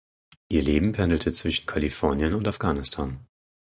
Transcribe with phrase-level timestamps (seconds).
[0.49, 3.19] Ihr Leben pendelte zwischen Kalifornien und Afghanistan.